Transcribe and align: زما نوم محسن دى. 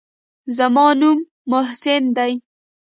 زما 0.57 0.85
نوم 0.99 1.19
محسن 1.51 2.03
دى. 2.15 2.31